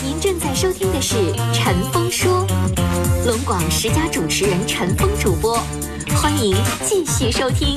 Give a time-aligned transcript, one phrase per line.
[0.00, 1.16] 您正在收听的是
[1.52, 2.46] 《陈峰说》，
[3.26, 5.58] 龙广十佳主持人陈峰主播，
[6.14, 7.76] 欢迎继续收听。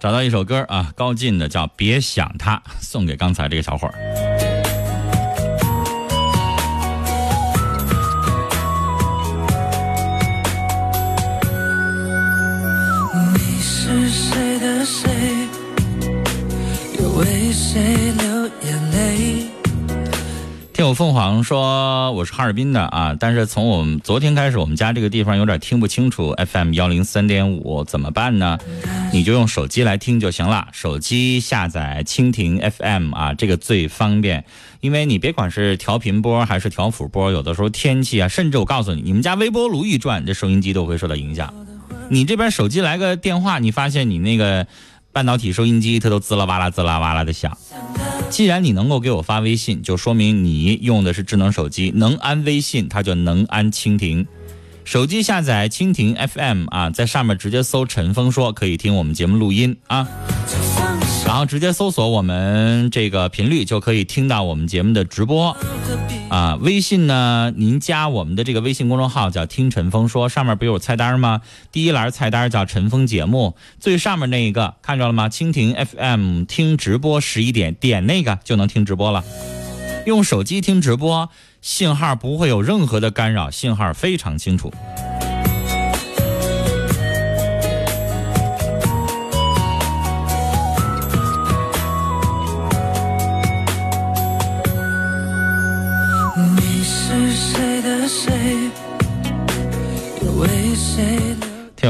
[0.00, 4.25] 找到一首歌啊，高进的叫《别想他》，送给刚才这个小伙儿。
[20.94, 28.58] 凤凰说我是哈尔滨的啊，但是从我们昨天开始，我们家这个地方有点听不清楚 FM 幺零三点五，怎么办呢？
[29.12, 34.44] 你就用手机来听就行了，手机下载蜻蜓 FM 啊，这个最方便。
[34.80, 41.52] 因为你别管是调频波还是调幅波，有的时候天气啊，甚至我告诉你，你们家微波炉一转，这收音机都会受到影响。
[42.10, 44.66] 你这边手机来个电话，你发现你那个
[45.12, 47.56] 半导体收音机它都滋啦哇啦滋啦哇啦的响。
[48.28, 54.26] 既然你能够给我发微信，就说明你用的是智能手机，能安微信，它就能安蜻蜓。
[54.84, 60.06] 手机下载蜻蜓 FM 啊，在上面直接搜“陈峰说”，可以听我们节目录音啊。
[61.26, 65.56] 然后直接搜索我们这个频率，就可以听到我们节目的直播
[66.30, 66.54] 啊。
[66.60, 71.40] 微信呢，您加我们的这个微信公众号叫“听陈峰说”，上面不有菜单吗？
[71.72, 75.28] 第一栏菜单叫“陈峰节目”，最上面那一个看着了吗？
[75.28, 79.24] 蜻蜓 FM 听直播十一点，点那个就能听直播了。
[80.06, 81.28] 用手机听直播，
[81.60, 84.72] 信号不会有任何的干扰，信号非常清楚。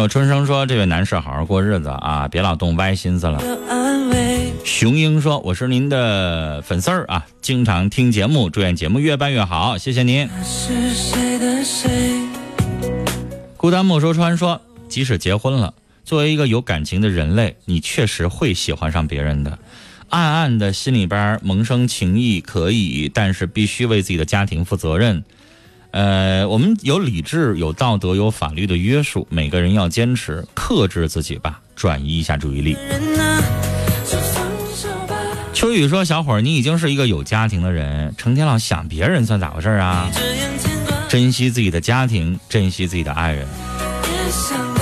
[0.08, 3.40] 春生说：“这位男士好好过日子啊，别老动歪心思了。”？
[4.64, 10.28] 雄鹰说：“我是您的粉丝儿啊，经常听节目，祝愿节目越办越好，谢谢您。？”
[13.56, 15.74] 孤单莫说川说：“即使结婚了，
[16.04, 19.58] 作为一个有感情的人类，你确实会喜欢上别人的，
[20.08, 25.24] 暗暗的心里边萌生情意可以，但是必须为自己的家庭负责任。
[25.90, 32.76] 呃，我们有理智、有道德、有法律的约束，每个人要坚持克制自己吧，转移一下注意力。”，
[35.54, 40.10] 秋雨说：“小伙儿，你已经是一个有家庭的人，成天老想别人，算咋回事啊？
[41.08, 43.46] 珍惜自己的家庭，珍惜自己的爱人。
[44.02, 44.75] 别想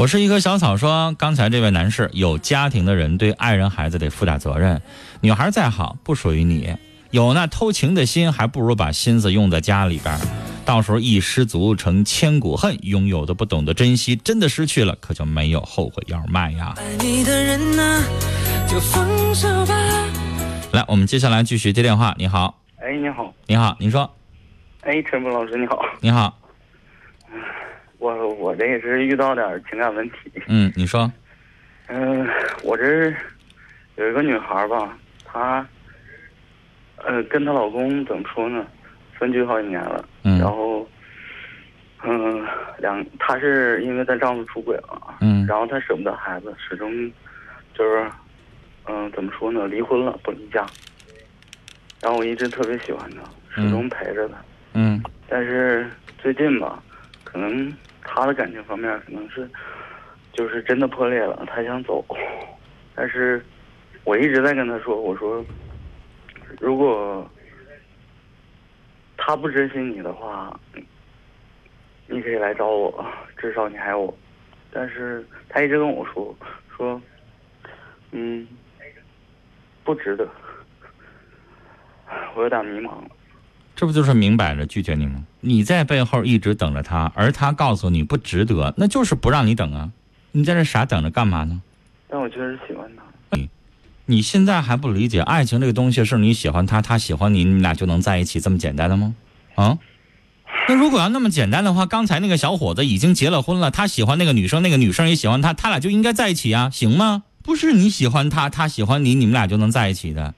[0.00, 4.80] 我是一棵小草说，刚才这位男士，有家庭的人对爱人、孩子得负点责任。
[5.20, 6.74] 女孩再好，不属于你。
[7.10, 10.18] 有那偷情的心，还不如把心思用在家里边儿。
[10.64, 16.72] 到时候一失足成千古恨，拥有的不懂得珍惜，真的失去了，可就没有后悔药卖呀。
[16.78, 18.02] 爱你的人啊，
[18.66, 19.74] 就放手吧。
[20.72, 22.14] 来，我们接下来继续接电话。
[22.16, 24.10] 你好，哎，你好，你好，您说，
[24.80, 26.38] 哎，陈峰老师你好，你好，
[28.00, 31.10] 我我这也是遇到点情感问题，嗯，你说，
[31.88, 32.26] 嗯、
[32.64, 33.14] 我这
[33.96, 35.64] 有一个女孩吧，她，
[36.96, 38.66] 呃，跟她老公怎么说呢，
[39.18, 40.38] 分居好几年了，嗯。
[40.38, 40.88] 然后，
[42.02, 42.42] 嗯、
[42.78, 45.46] 两，她是因为她丈夫出轨了，嗯。
[45.46, 46.90] 然后她舍不得孩子，始终
[47.74, 48.10] 就是，
[48.86, 50.66] 嗯、怎么说呢，离婚了不离家，
[52.00, 53.18] 然后我一直特别喜欢她，
[53.54, 54.36] 始终陪着她。
[54.72, 55.02] 嗯。
[55.28, 55.86] 但是
[56.18, 56.82] 最近吧，
[57.24, 57.70] 可能
[58.02, 59.48] 他的感情方面可能是，
[60.32, 62.04] 就是真的破裂了，他想走。
[62.94, 63.44] 但是
[64.04, 65.44] 我一直在跟他说，我说，
[66.58, 67.28] 如果
[69.16, 70.58] 他不珍惜你的话，
[72.06, 73.04] 你可以来找我，
[73.36, 74.18] 至少你还有我。
[74.72, 76.36] 但是他一直跟我说
[76.76, 77.00] 说，
[78.12, 78.46] 嗯，
[79.84, 80.28] 不值得。
[82.34, 83.10] 我有点迷茫了。
[83.80, 85.24] 这不就是明摆着拒绝你吗？
[85.40, 89.90] 你在背后一直等着他，而他告诉你不值得，那就是不让你等啊！
[90.32, 91.62] 你在这傻等着干嘛呢？
[92.06, 93.38] 但我确实喜欢他。
[94.04, 99.14] 你现在还不理解爱情这个东西是你喜欢他，他喜欢你，你们俩就能在一起这么简单的吗？
[99.54, 99.78] 啊？
[100.68, 107.22] 那如果要那么简单的话，刚才那个小伙子已经结了婚了，他喜欢那个女生，那个女生也喜欢他，他俩就应该在一起啊，行吗？
[107.42, 110.34] 不是你喜欢他，他喜欢你，你们俩就能在一起的。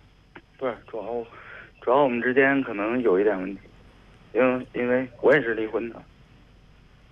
[0.56, 1.02] 不是，主要
[1.84, 3.60] 主要我们之间可能有一点问题，
[4.32, 6.00] 因为因为我也是离婚的，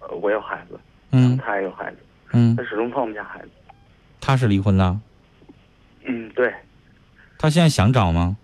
[0.01, 0.79] 呃，我有孩子，
[1.11, 1.97] 嗯他也有孩子，
[2.33, 3.49] 嗯他，始终放不下孩子。
[4.21, 4.97] 他是离婚的，
[6.05, 6.53] 嗯，对，
[7.37, 8.37] 他现在想找吗？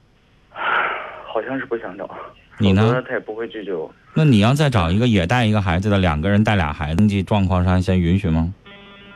[0.53, 2.11] 好像是不想找，
[2.59, 3.95] 你呢他也不会拒绝我。
[4.15, 8.53] 那你要再找一个也带一个孩子的，两个人带俩孩子，经济状况上先允许吗？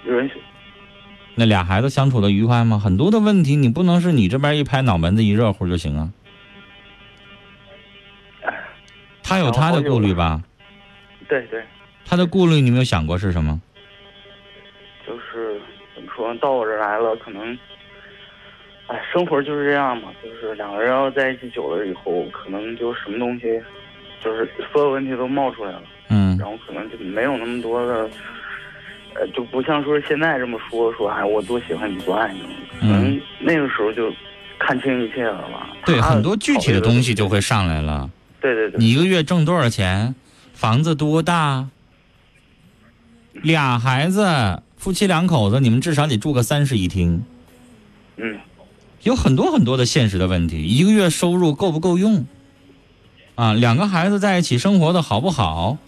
[0.06, 0.34] 允许。
[1.34, 2.78] 那俩孩子相处的愉快吗？
[2.78, 6.10] 很多的问题，你不能是你这边一拍脑门子一热乎就行啊。
[9.30, 10.42] 他有他的顾虑吧？
[11.28, 11.62] 对对，
[12.04, 13.60] 他的顾虑你没有想过是什么？
[15.06, 15.60] 就是
[15.94, 17.56] 怎么说，到我这儿来了，可能，
[18.88, 23.62] 哎，生活就是这样嘛，就是两个人要在一起久了以后，可能就什么东西，
[24.20, 28.10] 就是所有问题都冒出来了，嗯然后可能就没有那么多的，
[29.14, 32.42] 呃，就不像说现在这么说说，哎，我多喜欢你，多爱你，
[32.80, 34.12] 可能那个时候就
[34.58, 35.70] 看清一切了吧。
[35.86, 38.10] 对，很多具体的东西就会上来了。
[38.40, 40.14] 对对对，你一个月挣多少钱？
[40.54, 41.68] 房子多大？
[43.42, 47.24] 俩孩子，夫妻两口子，你们至少得住个三室一厅。
[48.16, 48.38] 嗯
[49.02, 52.26] 有很多很多的现实的问题，一个月收入够不够用？
[53.34, 55.78] 啊，两个孩子在一起生活的好不好？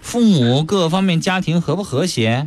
[0.00, 2.46] 父母各方面家庭和不和谐？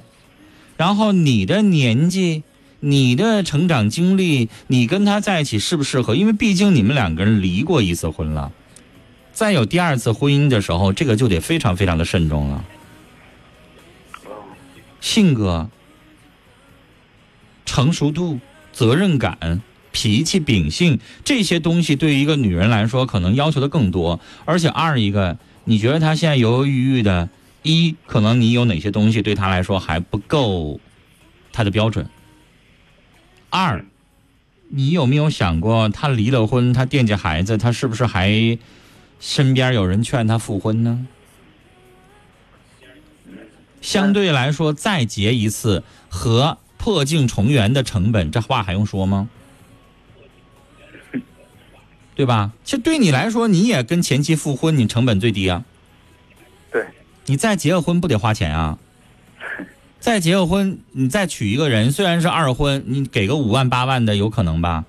[0.77, 2.43] 然后你的年纪、
[2.79, 6.15] 你的成长经历，你跟他在一起适不适合？
[6.15, 8.53] 因为毕竟你们两个人离过一次婚了，
[9.35, 12.63] 再有第二次婚姻的时候，这个就得非常非常的慎重了。
[15.01, 15.69] 性格、
[17.65, 18.39] 成熟度、
[18.71, 19.61] 责任感、
[19.91, 24.21] 脾气、秉性这些东西，对于一个女人来说，可能要求的更多。
[24.45, 27.27] 而且二一个，你觉得她现在犹犹豫豫的，
[27.61, 30.79] 一可能你有哪些东西对她来说还不够
[31.51, 32.05] 她的标准；
[33.49, 33.85] 二，
[34.69, 38.57] 你有没有想过，她离了婚，她惦记孩子，她是不是还
[39.27, 41.07] 身边有人劝他复婚呢？
[43.81, 49.27] 相对来说，再结一次和破镜重圆的成本，这话还用说吗？
[52.13, 52.51] 对吧？
[52.63, 55.65] 其实对你来说，你也跟前妻复婚，你成本最低啊。
[56.71, 56.85] 对，
[57.25, 58.77] 你再结个婚不得花钱啊？
[59.99, 64.85] 再结个婚，你再娶一个人，虽然是二婚，你给个五万八万的有可能吧？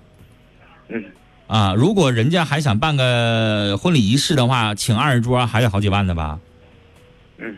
[0.88, 1.02] 嗯
[1.46, 6.38] 啊，如果人家还想办个婚礼仪式的话，请二十桌还得好几万的吧？
[7.38, 7.54] 嗯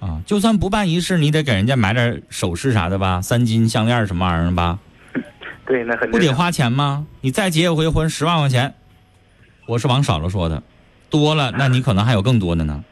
[0.00, 4.78] 啊，就算不办仪式，你得给人家买点首饰啥的吧，三金项链什么玩意儿吧，
[5.66, 7.06] 对，那很不得花钱吗？
[7.22, 8.74] 你再结一回婚，十万块钱，
[9.66, 10.62] 我是往少了说的，
[11.08, 12.84] 多了那你可能还有更多的呢。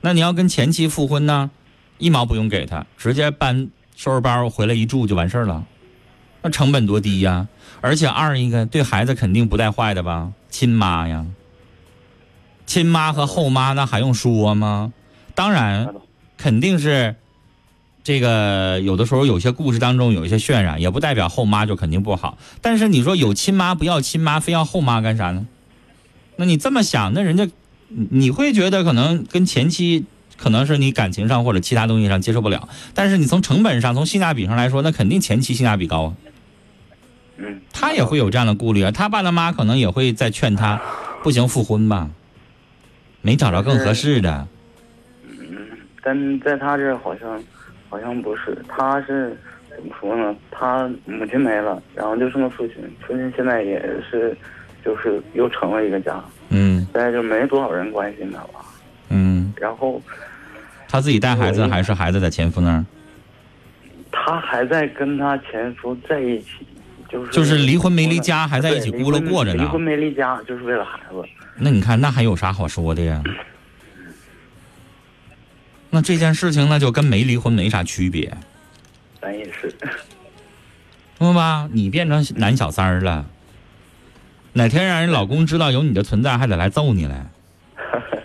[0.00, 1.50] 那你要跟前妻复婚呢，
[1.98, 5.64] 一毛不用给他，直接搬收拾包回来一住就完事儿了，
[6.44, 7.48] 那成本多低呀！
[7.80, 11.26] 而且二一个对孩子肯定不带坏的吧，亲妈呀，
[12.66, 14.92] 亲妈和后妈那还用说吗？
[15.34, 15.92] 当然。
[16.36, 17.14] 肯定是
[18.02, 22.36] 这个有的时候有些故事当中有一些渲染，也不代表后妈就肯定不好。
[22.60, 25.46] 但是你说有亲妈不要亲妈，非要后妈干啥呢？
[26.36, 27.48] 那你这么想，那人家
[27.88, 30.04] 你你会觉得可能跟前妻
[30.36, 36.14] 可能是你感情上或者其他东西上接受不了，但是你从成本上从性价比上来说，那肯定前妻性价比高啊。
[37.36, 40.80] 嗯，他也会有这样的顾虑啊，他爸他妈可能也会在劝他，
[41.22, 42.08] 不行复婚吧，
[43.22, 44.46] 没找着更合适的。
[45.28, 45.66] 嗯
[46.02, 47.42] 但在他这儿好像
[47.88, 49.36] 好像不是，他是
[49.70, 50.36] 怎么说呢？
[50.50, 52.76] 他母亲没了，然后就剩个父亲，
[53.06, 53.80] 父亲现在也
[54.10, 54.36] 是
[54.84, 58.50] 就是又成了一个家，嗯现在就没多少人关心他了。
[59.08, 60.00] 嗯，然后
[60.88, 62.84] 他自己带孩子还是孩子在前夫那儿？
[64.12, 66.66] 他还在跟他前夫在一起，
[67.14, 71.24] 就是就是离婚没离家还在一起对咕噜过着呢离婚没离家，就是为了孩子。
[71.56, 73.22] 那你看，那还有啥好说的呀？
[75.90, 78.36] 那这件事情那就跟没离婚没啥区别，
[79.22, 79.72] 咱也是，
[81.16, 81.68] 懂了吧？
[81.72, 83.24] 你变成男小三儿了，
[84.54, 87.26] 哪天让人老公知道有你的存在，还得来揍你来，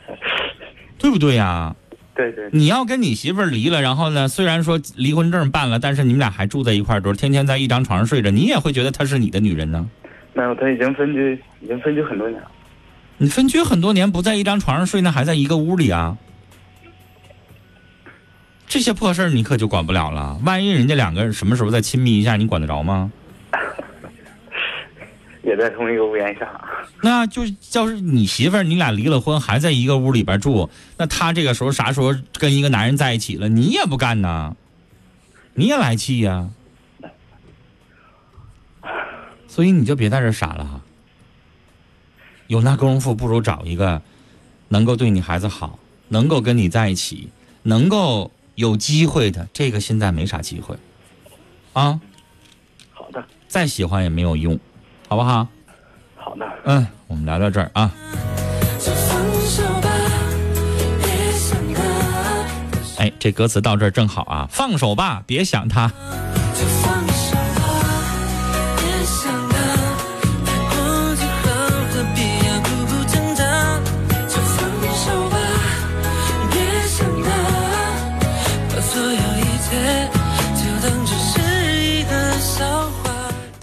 [0.98, 1.76] 对不对呀？
[2.20, 9.90] 对对，你要跟你媳妇儿离了，然后呢，虽然说离婚证办了，但是你们俩还住在一块儿，都天天在一张床上睡着，你也会觉得她是你的女人呢。
[10.34, 12.52] 没有，她已经分居，已经分居很多年了。
[13.20, 16.18] 你分居很多年不在一张床上睡，那还在一个屋里啊。
[18.68, 20.42] 这些破事儿你可就管不了了。
[20.44, 23.10] 万一人家两个人什么时候再亲密一下，你管得着吗？
[25.44, 26.50] 也在同一个屋檐下。
[27.02, 27.44] 那就
[27.74, 34.56] 要是你媳妇儿，你俩离了婚还在一个屋里边住，那她这个时候啥时候跟一个男人在一起了，你也不干呐，
[35.54, 36.50] 你也来气呀、
[39.48, 40.82] 所以你就别在这傻了哈。
[42.48, 44.02] 有那功夫，不如找一个
[44.70, 47.30] 能够对你孩子好，能够跟你在一起，
[47.64, 49.48] 能够有机会的。
[49.54, 50.76] 这个现在没啥机会，
[51.74, 52.02] 啊，
[52.92, 54.60] 好的，再喜欢也没有用，
[55.10, 55.48] 好不好？
[56.16, 57.92] 好的嗯我们聊到这儿啊。
[58.80, 59.90] 就放手吧
[61.02, 63.04] 别想他。
[63.04, 65.92] 哎这歌词到这儿正好啊放手吧别想他。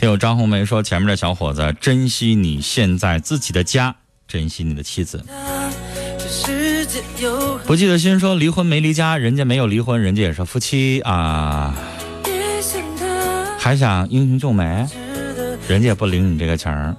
[0.07, 3.97] 听友张红梅说，前面的小伙子，珍惜你现在自己的家，
[4.29, 5.21] 珍惜你的妻子。
[7.67, 11.75] 不记得心说离婚没离家，人家没有离婚，人家也是夫妻啊，
[13.59, 14.87] 还想英雄救美，
[15.67, 16.95] 人家也不领你这个情儿，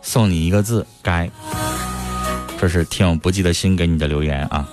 [0.00, 1.30] 送你一个字，该。
[2.58, 4.66] 这是听不记得心给你的留言啊。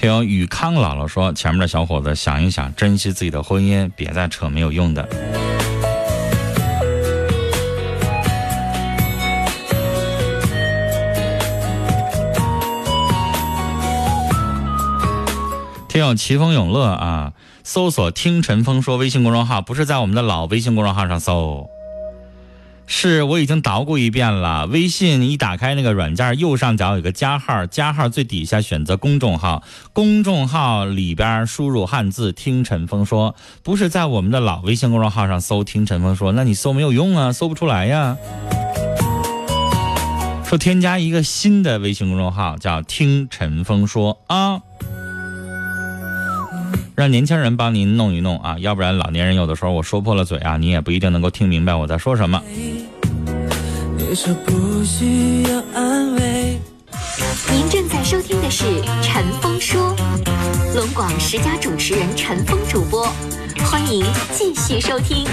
[0.00, 5.02] 听友宇康姥姥说，前面的小伙子想一想，珍惜自己的婚姻，别再扯没有用的。
[15.88, 17.32] 听友奇风永乐啊，
[17.64, 21.68] 搜索“听陈峰说”微信公众号，不是在我们的老微信公众号上搜，
[22.90, 24.66] 是我已经捣鼓一遍了。
[24.66, 38.16] 微信一打开那个软件，右上角有个加号，加号最底下选择公众号，公众号里边输入汉字“听陈峰说”，不是在我们的老微信公众号上搜“听陈峰说”，那你搜没有用啊，搜不出来呀。
[40.46, 44.62] 说添加一个新的微信公众号，叫“听陈峰说”啊。
[46.94, 52.42] 让年轻人帮您弄一弄啊，要不然老年人有的时候我说破了嘴啊，你也不一定能够听明白我在说什么。
[57.50, 58.64] 您正在收听的是
[59.02, 59.94] 《陈峰说》，
[60.74, 63.06] 龙广十佳主持人陈峰主播，
[63.64, 65.26] 欢迎继续收听。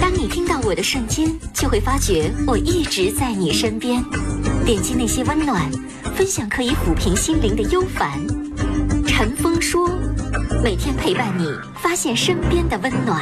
[0.00, 4.02] 当你听到我的瞬间，就会发觉我一直在你身边。
[4.64, 5.70] 点击那些温暖，
[6.16, 8.18] 分享可以抚平心灵的忧烦。
[9.06, 9.90] 陈峰说，
[10.62, 11.52] 每天陪伴你，
[11.82, 13.20] 发现身边的温暖。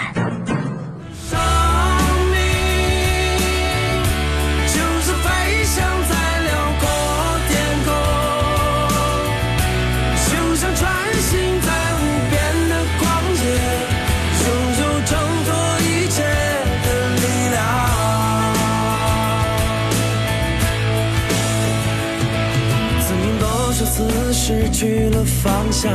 [24.52, 25.90] 失去了方向。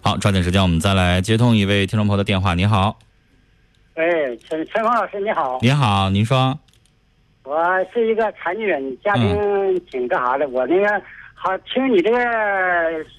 [0.00, 2.54] 好，抓紧时间，我们再来接通一位听众朋友的电话。
[2.54, 2.96] 你好，
[3.94, 4.04] 哎，
[4.48, 6.56] 陈陈峰老师你好，你好，您说，
[7.42, 7.60] 我
[7.92, 10.48] 是一个残疾人，家庭挺干啥的。
[10.50, 11.02] 我那个
[11.34, 12.18] 好听你这个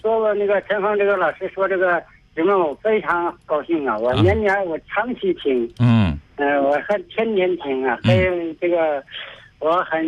[0.02, 2.02] 说过那个陈峰这个老师说这个
[2.34, 3.98] 节目，我非常高兴啊！
[3.98, 9.04] 我啊年年我长期听，嗯嗯、我还天天听啊，还有这个
[9.60, 10.06] 我很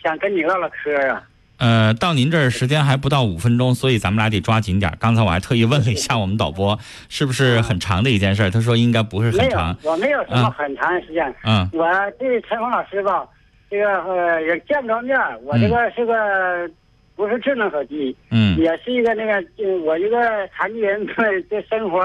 [0.00, 1.20] 想跟你唠唠嗑啊。
[1.58, 4.96] 呃，到您这儿时间还不到五分钟，所以咱们俩得抓紧点儿。
[5.00, 8.50] 刚才我还特意问了一下我们导播，是不是很长的一件事儿？
[8.50, 9.76] 他说应该不是没有很长，。
[9.82, 11.34] 我没有什么嗯很长的时间。
[11.42, 11.84] 嗯我
[12.18, 13.26] 对陈峰老师吧，
[13.68, 15.36] 这个呃也见不着面儿。
[15.44, 16.70] 我这个是个
[17.16, 21.04] 不是智能手机，嗯也是一个那个，呃我一个残疾人，
[21.50, 22.04] 这生活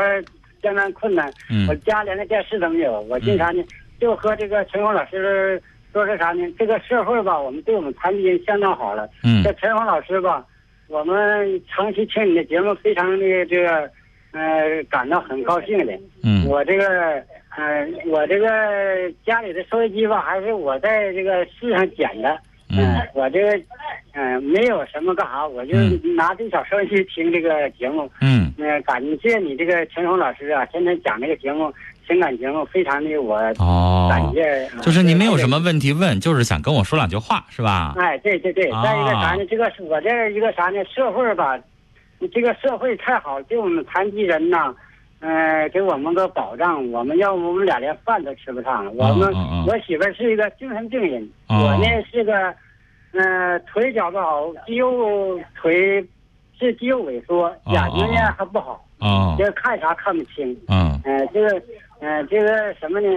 [0.64, 1.32] 相当困难。
[1.52, 3.64] 嗯我嗯家连个电视都没有，我经常呢
[4.00, 5.62] 就和这个陈峰老师
[5.94, 6.44] 说是啥呢？
[6.58, 9.08] 这个社会吧，我们对我们残疾人相当好了。
[9.24, 10.44] 嗯这陈红老师吧，
[10.88, 13.90] 我们长期听你的节目，非常的这个，
[14.32, 15.94] 呃，感到很高兴的。
[16.24, 17.24] 嗯我这个，
[17.56, 18.48] 呃，我这个
[19.24, 22.38] 家里的收音机吧，还是我在这个市上捡的。
[22.76, 23.64] 嗯我这个，
[24.14, 28.10] 嗯、没有什么干啥，我就嗯拿这小收音机听这个节目。
[28.20, 31.72] 嗯嗯、感谢你这个陈红老师啊，天天讲这个节目，
[32.08, 34.70] 情感节目，非常的我感哦，谢。
[34.82, 37.94] 就是您没有什么问题问，就是想跟我说两句话，是吧？
[37.98, 39.46] 哎，对对对，啊再一个啥呢？
[39.50, 40.84] 这个是我这一个啥呢？
[40.86, 41.58] 社会吧，
[42.34, 44.74] 这个社会太好，对我们残疾人呐，
[45.20, 46.92] 嗯，给我们个保障。
[46.92, 48.86] 我们要不我们俩连饭都吃不上。
[48.96, 49.34] 我们、
[49.66, 52.54] 我媳妇儿是一个精神病人，哦我呢是个，
[53.14, 56.06] 嗯，腿脚不好，肌肉腿
[56.60, 60.56] 是肌肉萎缩，眼睛呢还不好，哦这个看啥看不清。
[60.68, 61.62] 嗯呃，这个，
[62.04, 63.08] 呃，这个什么呢？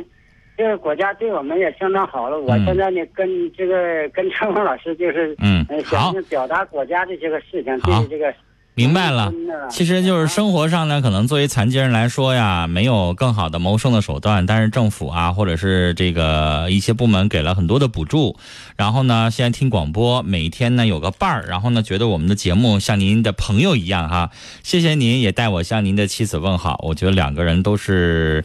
[0.57, 2.38] 这个国家对我们也相当好了。
[2.38, 8.33] 我嗯现在呢，跟这个跟陈峰老师就是，嗯想表达国家的这个事情，好对这个
[8.75, 9.31] 明白了。
[9.69, 18.37] 其实就是生活上呢，可能作为残疾人来说呀，没有更好的谋生的手段，但是政府啊，或者是这个一些部门给了很多的补助。
[18.76, 24.31] 然后呢，现在听广播，每一天呢有个伴儿，然后呢觉得我们的节目像您的朋友一样哈。
[24.62, 26.81] 谢谢您，也代我向您的妻子问好。
[26.83, 28.43] 我觉得两个人都是。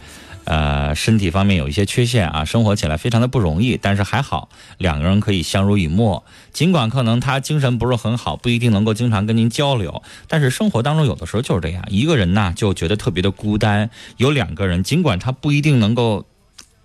[0.52, 6.26] 呃，身体方面有一些缺陷啊，生活起来非常的不容易，但是还好两个人可以相濡以沫。
[6.52, 13.90] 尽管可能他精神不是很好，不一定能够经常跟您交流，但是生活当中有的时候就是这样，一个人呢就觉得特别的孤单。
[14.18, 16.26] 有两个人，尽管他不一定能够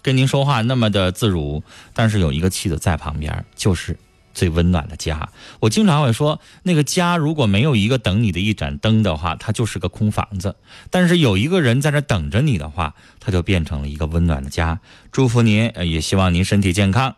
[0.00, 3.99] 跟您说话那么的自如，但是有一个妻子在旁边，就是
[4.36, 5.30] 最温暖的家。
[5.60, 10.50] 我经常会说，那个家如果没有一个等你的一盏灯的话，它就是个空房子；
[10.90, 14.78] 但是有一个人在这等着你的话，它就变成了一个温暖的家。
[15.10, 17.16] 祝福您，也希望您身体健康。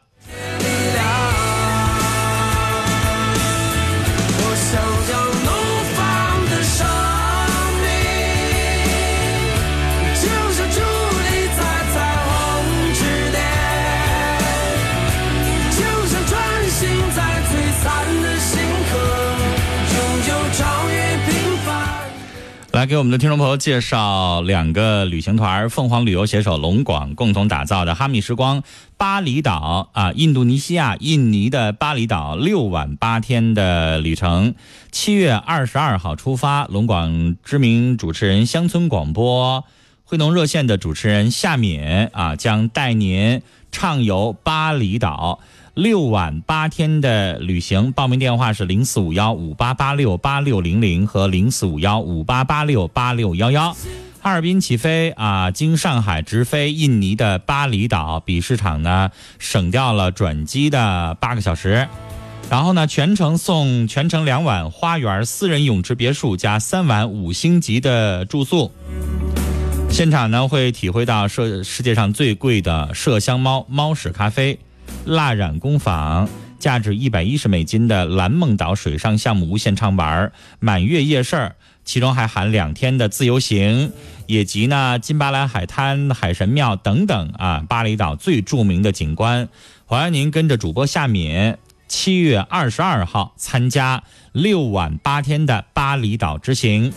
[22.78, 28.62] 来给我们的听众朋友介绍两个旅行团：凤凰旅游携手龙广共同打造的哈密时光
[28.96, 34.54] 巴厘岛啊，印度尼西亚印尼的巴厘岛六晚八天的旅程。
[34.92, 39.64] 七月二十二号出发，龙广知名主持人乡村广播
[40.04, 41.82] 惠农热线的主持人夏敏
[42.12, 43.42] 啊，将带您
[43.72, 45.40] 畅游巴厘岛。
[45.78, 53.76] 六晚八天的旅行，报名电话是零四五幺五八八六八六零零和零四五幺五八八六八六幺幺。
[54.20, 61.86] 哈尔滨起飞啊，经上海直飞印尼的巴厘岛，比市场呢省掉了转机的八个小时。
[62.50, 68.72] 然后呢，全程送全程两晚花园私人泳池别墅加三晚五星级的住宿。
[69.88, 74.58] 现场呢会体会到世世界上最贵的麝香猫猫屎咖啡。
[75.08, 83.90] 蜡染工坊，价值一百一十美金的蓝梦岛水上项目无限畅玩，满月夜市，其中还含两天的自由行，
[84.26, 89.48] 以及呢金巴兰海滩、海神庙等等啊，巴厘岛最著名的景观。
[89.86, 91.56] 欢迎您跟着主播夏敏，
[91.88, 96.92] 七月二十二号参加六晚八天的巴厘岛之行。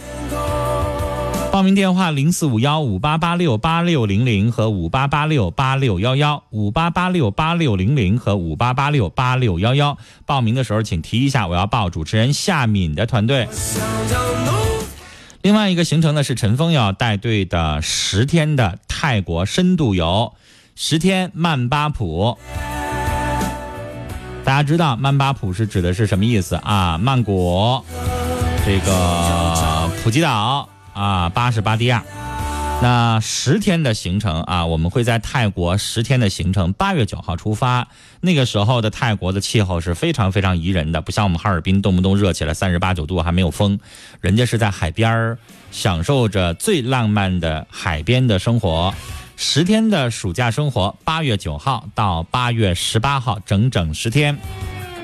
[1.51, 9.97] 报名电话零四五幺五八八六八六零零和五八八六八六幺幺，五八八六八六零零和五八八六八六幺幺。
[10.25, 13.49] 报名的时候请提一下，我要报主持人夏敏的团队。
[15.41, 20.33] 另外一个行程呢是陈峰要带队的十天的泰国深度游，
[20.75, 22.37] 十天曼巴普。
[24.45, 26.97] 大家知道曼巴普是指的是什么意思啊？
[26.97, 27.83] 曼谷，
[28.65, 32.04] 这个普吉岛啊，巴士巴蒂亚。
[32.84, 37.88] 那十天的行程啊，我们会在泰国十天的行程，八月九号出发。
[38.21, 43.80] 那个时候的泰国的气候是非常非常宜人的，不像我们哈尔滨动不动热起来三十八九度还没有风，
[44.19, 45.38] 人家是在海边儿
[45.69, 48.91] 享受着最浪漫的海边的生活。
[49.38, 54.39] 十天的暑假生活，八月九号到八月十八号，整整十天，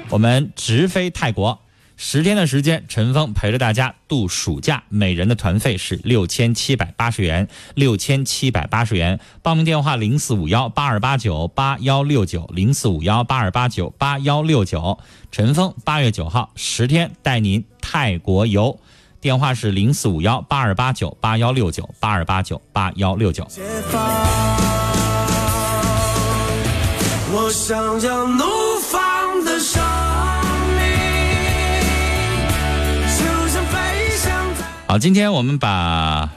[0.10, 1.60] 我们直飞泰国。
[1.99, 9.19] 十天的时间，陈峰陪着大家度暑假，每人的团费是六千七百八十元，六千七百八十元。
[9.41, 14.99] 报名电话零四五幺八二八九八幺六九，零四五幺八二八九八幺六九。
[15.31, 18.79] 陈峰八月九号十天带您泰国游，
[19.19, 23.43] 电话是零四五幺八二八九八幺六九八二八九八幺六九。
[23.45, 23.99] 解放。
[27.29, 28.38] 我想将
[34.88, 36.30] 好，今天我们把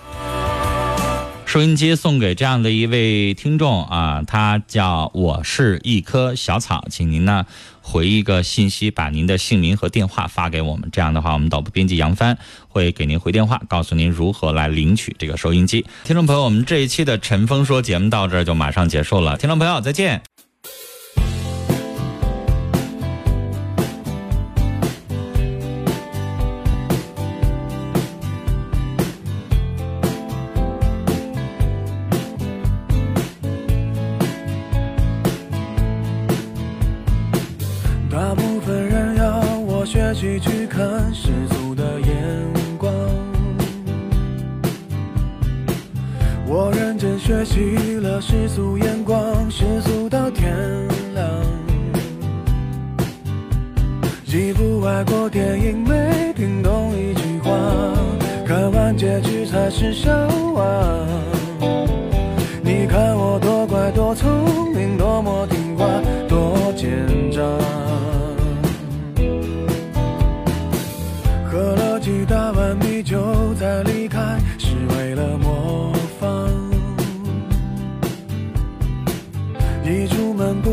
[1.46, 7.46] 收音机送给这样的一位听众啊，他叫我是一棵小草，请您呢
[7.80, 10.88] 回一个信息，把您的姓名和电话发给我们。
[10.90, 12.36] 这样的话，我们导播编辑杨帆
[12.66, 15.86] 会给您回电话，告诉您如何来领取这个收音机。
[16.02, 20.22] 听众朋友，我们这一期的陈峰说节目到这儿就马上结束了，听众朋友再见。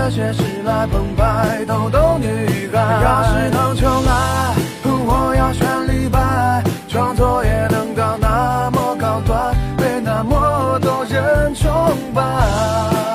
[0.00, 3.02] 热血是来澎湃逗逗女孩。
[3.02, 11.70] 要是能重来，我要选李白，创作也能搞那么高端，被那么多人崇
[12.14, 13.09] 拜。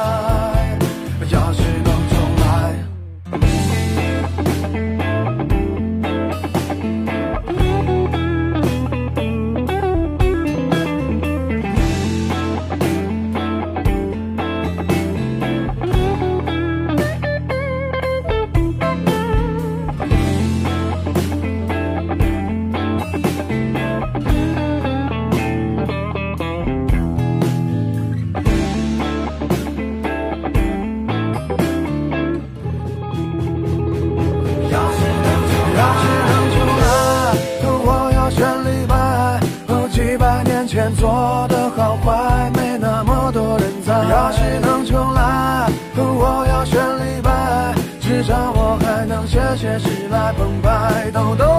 [51.16, 51.55] 湃逗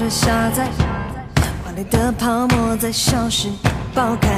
[0.00, 0.66] 注上传下载，
[1.62, 3.48] 华丽的泡沫在消失
[3.92, 4.30] 爆开，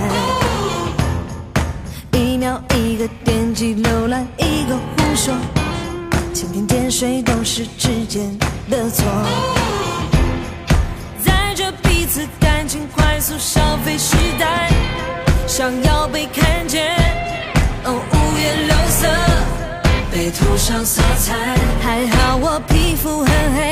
[2.19, 5.33] 一秒一个点击浏览，一个胡说，
[6.35, 8.37] 蜻蜓点水都是指尖
[8.69, 9.05] 的错，
[11.25, 14.69] 在这彼此感情快速消费时代，
[15.47, 16.93] 想要被看见，
[17.85, 19.09] 哦，五颜六色。
[20.11, 21.35] 被涂上色彩。
[21.81, 23.72] 还好我皮肤很黑，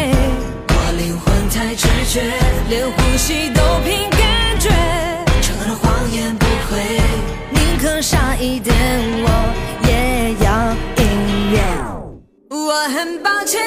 [1.70, 2.20] 太直觉，
[2.68, 4.68] 连呼吸都凭感觉。
[5.40, 7.00] 承认谎言不会，
[7.52, 8.74] 宁可傻一点，
[9.22, 9.28] 我
[9.86, 11.60] 也要音乐。
[12.50, 13.60] 我很抱歉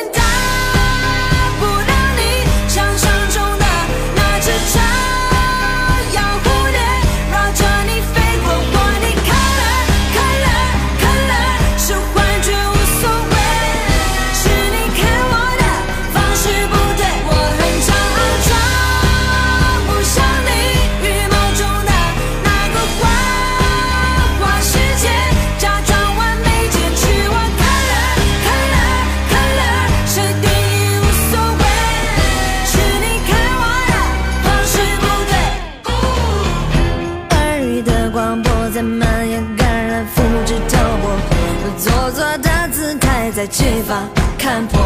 [43.44, 44.80] 在街坊看破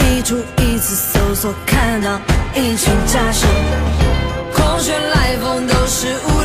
[0.00, 2.18] 一出一次搜索看到
[2.56, 3.46] 一群家属
[4.52, 6.37] 空穴来风都是无